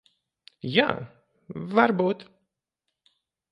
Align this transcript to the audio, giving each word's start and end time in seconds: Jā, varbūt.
Jā, 0.75 0.85
varbūt. 1.81 2.25